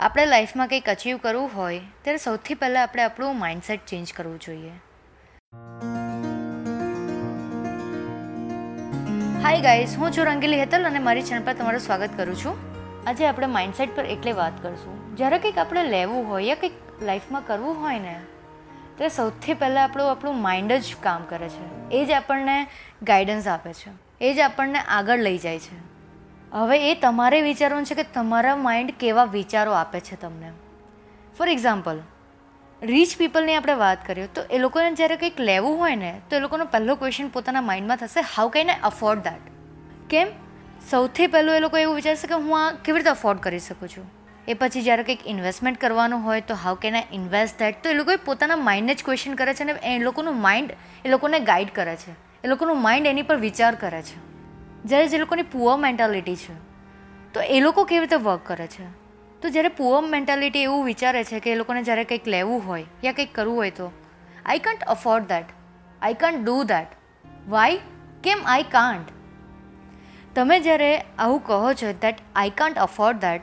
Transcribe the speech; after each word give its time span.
આપણે 0.00 0.26
લાઈફમાં 0.26 0.68
કંઈક 0.68 0.88
અચીવ 0.88 1.16
કરવું 1.16 1.50
હોય, 1.56 1.78
ત્યારે 2.02 2.16
સૌથી 2.16 2.54
પહેલાં 2.54 2.82
આપણે 2.82 3.02
આપણું 3.02 3.38
માઇન્ડસેટ 3.38 3.86
ચેન્જ 3.86 4.12
કરવું 4.12 4.40
જોઈએ. 4.40 4.72
હાય 9.42 9.60
ગાઈઝ 9.60 9.96
હું 9.96 10.12
છું 10.12 10.24
રંગીલી 10.24 10.60
હેતલ 10.60 10.84
અને 10.84 10.98
મારી 10.98 11.22
ચેનલ 11.22 11.42
પર 11.42 11.52
તમારું 11.52 11.80
સ્વાગત 11.80 12.10
કરું 12.16 12.36
છું. 12.36 12.56
આજે 13.06 13.26
આપણે 13.26 13.46
માઇન્ડસેટ 13.46 13.96
પર 13.96 14.04
એટલે 14.04 14.32
વાત 14.32 14.62
કરશું. 14.62 15.16
જ્યારે 15.16 15.38
કંઈક 15.38 15.58
આપણે 15.58 15.84
લેવું 15.84 16.28
હોય 16.28 16.44
યા 16.44 16.54
કંઈક 16.54 17.02
લાઈફમાં 17.02 17.46
કરવું 17.46 17.80
હોય 17.80 17.98
ને, 17.98 18.20
તો 18.98 19.08
સૌથી 19.08 19.54
પહેલાં 19.54 19.84
આપણું 19.84 20.10
આપણું 20.10 20.42
માઇન્ડ 20.42 20.72
જ 20.72 20.94
કામ 21.02 21.24
કરે 21.24 21.48
છે. 21.48 21.90
એ 21.90 22.04
જ 22.04 22.10
આપણને 22.10 22.66
ગાઈડન્સ 23.02 23.48
આપે 23.48 23.72
છે. 23.72 23.90
એ 24.20 24.34
જ 24.34 24.40
આપણને 24.40 24.78
આગળ 24.78 25.18
લઈ 25.18 25.38
જાય 25.38 25.58
છે. 25.58 25.93
હવે 26.54 26.90
એ 26.90 26.94
તમારે 26.94 27.42
વિચારવાનું 27.42 27.86
છે 27.86 27.94
કે 27.94 28.02
તમારા 28.02 28.56
માઇન્ડ 28.56 28.92
કેવા 29.00 29.24
વિચારો 29.24 29.72
આપે 29.72 30.00
છે 30.00 30.16
તમને. 30.16 30.52
ફોર 31.38 31.48
એક્ઝામ્પલ 31.48 32.00
રીચ 32.82 33.16
પીપલની 33.18 33.54
આપણે 33.54 33.74
વાત 33.74 34.06
કરીએ 34.06 34.26
તો 34.26 34.42
એ 34.42 34.58
લોકોને 34.58 34.92
જ્યારે 34.92 35.16
કંઈક 35.16 35.40
લેવું 35.40 35.78
હોય 35.78 35.96
ને, 35.96 36.20
તો 36.30 36.36
એ 36.36 36.40
લોકોનો 36.40 36.64
પહેલો 36.64 36.94
ક્વેશ્ચન 36.94 37.28
પોતાના 37.28 37.60
માઇન્ડમાં 37.60 37.96
થશે 37.96 38.20
how 38.20 38.50
can 38.50 38.70
I 38.70 38.76
afford 38.82 39.20
that 39.20 39.50
કેમ? 40.10 40.28
સૌથી 40.90 41.26
પહેલું 41.26 41.56
એ 41.56 41.60
લોકો 41.60 41.78
એવું 41.78 41.94
વિચારશે 41.94 42.26
કે 42.26 42.34
હું 42.34 42.66
આ 42.66 42.70
કેવી 42.70 42.98
રીતે 42.98 43.10
અફોર્ડ 43.10 43.38
કરી 43.38 43.58
શકું 43.58 43.88
છું? 43.88 44.10
એ 44.48 44.54
પછી 44.54 44.82
જ્યારે 44.82 45.02
કંઈક 45.02 45.26
ઇન્વેસ્ટમેન્ટ 45.26 45.80
કરવાનું 45.80 46.24
હોય 46.24 46.40
તો 46.40 46.54
how 46.54 46.76
can 46.76 46.96
I 46.96 47.02
invest 47.12 47.58
that 47.58 47.82
તો 47.82 47.90
એ 47.90 47.94
લોકોએ 47.94 48.16
પોતાના 48.16 48.56
માઇન્ડને 48.56 48.94
જ 48.94 49.04
ક્વેશ્ચન 49.04 49.34
કરે 49.34 49.54
છે 49.54 49.62
અને 49.62 49.96
એ 49.96 49.98
લોકોનું 49.98 50.40
માઇન્ડ 50.40 50.70
એ 51.04 51.08
લોકોને 51.08 51.40
ગાઈડ 51.40 51.68
કરે 51.74 51.96
છે. 51.96 52.12
એ 52.44 52.48
લોકોનું 52.48 52.82
માઇન્ડ 52.82 53.06
એની 53.06 53.22
પર 53.22 53.36
વિચાર 53.36 53.74
કરે 53.74 54.02
છે. 54.02 54.23
જ્યારે 54.84 55.08
જે 55.08 55.18
લોકોની 55.18 55.42
પુઅર 55.42 55.76
મેન્ટાલિટી 55.76 56.36
છે, 56.36 56.54
તો 57.32 57.40
એ 57.40 57.60
લોકો 57.60 57.84
કેવી 57.84 58.00
રીતે 58.00 58.16
વર્ક 58.16 58.40
કરે 58.44 58.66
છે? 58.66 58.84
તો 59.42 59.48
જ્યારે 59.48 59.68
પુઅર 59.68 60.04
મેન્ટાલિટી 60.04 60.62
એવું 60.62 60.84
વિચારે 60.84 61.24
છે 61.24 61.40
કે 61.40 61.52
એ 61.52 61.54
લોકોને 61.54 61.82
જ્યારે 61.82 62.04
કંઈક 62.04 62.28
લેવું 62.28 62.66
હોય 62.66 62.84
યા 63.04 63.12
કંઈક 63.12 63.34
કરવું 63.34 63.56
હોય 63.56 63.70
તો 63.70 63.90
I 64.46 64.58
can't 64.58 64.84
afford 64.84 65.24
that 65.24 65.44
I 66.02 66.14
can't 66.14 66.44
do 66.44 66.64
that 66.64 66.86
why 67.48 67.78
કેમ? 68.24 68.38
આઈ 68.46 68.62
કાન્ટ 68.62 69.08
તમે 70.34 70.60
જ્યારે 70.60 71.04
આવું 71.18 71.44
કહો 71.44 71.72
છો 71.72 71.92
that 71.92 72.16
I 72.36 72.50
can't 72.50 72.78
afford 72.78 73.18
that 73.18 73.42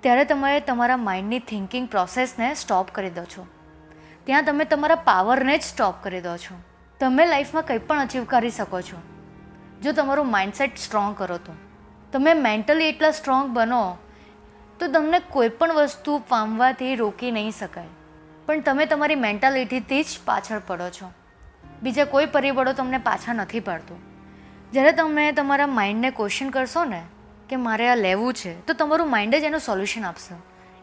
ત્યારે 0.00 0.24
તમે 0.24 0.60
તમારા 0.60 0.96
માઇન્ડની 0.96 1.38
થિંકિંગ 1.38 1.88
પ્રોસેસને 1.88 2.54
સ્ટોપ 2.54 2.90
કરી 2.90 3.10
દો 3.10 3.24
છો. 3.24 3.46
ત્યાં 4.24 4.44
તમે 4.44 4.64
તમારા 4.64 4.94
પાવરને 4.94 5.58
જ 5.58 5.62
સ્ટોપ 5.62 5.94
કરી 6.02 6.20
દો 6.20 6.36
છો. 6.36 6.54
તમે 7.00 7.26
લાઈફમાં 7.26 7.62
કંઈ 7.62 7.78
પણ 7.78 8.00
અચીવ 8.00 8.24
કરી 8.24 8.50
શકો 8.50 8.80
છો. 8.80 9.19
જો 9.82 9.92
તમારું 9.92 10.30
માઇન્ડસેટ 10.30 10.78
સ્ટ્રોંગ 10.78 11.16
કરો 11.18 11.36
તો. 11.36 11.52
તમે 12.12 12.34
મેન્ટલી 12.34 12.88
એટલા 12.88 13.10
સ્ટ્રોંગ 13.10 13.50
બનો, 13.50 13.96
તો 14.80 14.88
તમને 14.88 15.18
કોઈ 15.18 15.48
પણ 15.48 15.74
વસ્તુ 15.74 16.22
પામવાથી 16.28 16.96
રોકી 16.96 17.30
નહીં 17.30 17.50
શકાય. 17.50 17.86
પણ 18.46 18.60
તમે 18.60 18.86
તમારી 18.86 19.14
મેન્ટાલિટીથી 19.14 20.02
જ 20.02 20.06
પાછળ 20.24 20.60
પડો 20.66 20.88
છો. 20.88 21.12
બીજા 21.82 22.04
કોઈ 22.04 22.26
પરિબળો 22.26 22.72
તમને 22.72 22.98
પાછા 22.98 23.32
નથી 23.32 23.60
પાડતું. 23.60 23.98
જ્યારે 24.72 24.92
તમે 24.92 25.32
તમારા 25.32 25.66
માઇન્ડને 25.66 26.10
ક્વેશ્ચન 26.10 26.50
કરશો 26.50 26.84
ને, 26.84 27.02
કે 27.48 27.56
મારે 27.56 27.88
આ 27.88 27.94
લેવું 27.94 28.34
છે, 28.34 28.66
તો 28.66 28.74
તમારું 28.74 29.10
માઇન્ડ 29.10 29.34
જ 29.34 29.44
એનું 29.44 29.60
સોલ્યુશન 29.60 30.04
આપશે. 30.04 30.34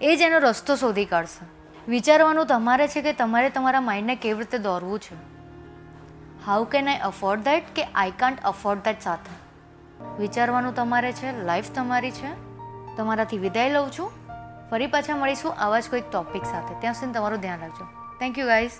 એ 0.00 0.16
જ 0.16 0.22
એનો 0.22 0.38
રસ્તો 0.38 0.76
શોધી 0.76 1.04
કાઢશે. 1.04 1.46
વિચારવાનું 1.90 2.46
તમારે 2.46 2.88
છે 2.88 3.02
કે 3.02 3.12
તમારે 3.12 3.50
તમારા 3.50 3.80
માઇન્ડને 3.80 4.16
કેવી 4.16 4.38
રીતે 4.38 4.58
દોરવું 4.58 4.98
છે. 4.98 5.35
How 6.46 6.64
can 6.64 6.88
I 6.88 6.98
afford 6.98 7.40
that 7.40 7.64
કે 7.74 7.84
આઈ 7.84 8.10
કાન્ટ 8.10 8.42
અફોર્ડ 8.42 8.80
દેટ 8.80 9.00
સાથે. 9.00 9.34
વિચારવાનું 10.18 10.74
તમારે 10.74 11.12
છે 11.12 11.44
લાઈફ 11.44 11.70
તમારી 11.74 12.10
છે. 12.10 12.28
તમારાથી 12.96 13.38
વિદાય 13.38 13.70
લઉં 13.70 13.90
છું. 13.92 14.10
ફરી 14.70 14.86
પાછા 14.86 15.16
મળીશું 15.16 15.54
આવા 15.54 15.80
જ 15.80 15.90
કોઈક 15.90 16.10
ટોપિક 16.10 16.44
સાથે. 16.44 16.80
ત્યાં 16.80 16.94
સુધી 16.94 17.12
તમારું 17.12 17.40
ધ્યાન 17.40 17.60
રાખજો. 17.60 17.84
Thank 18.18 18.38
you 18.38 18.46
guys 18.46 18.70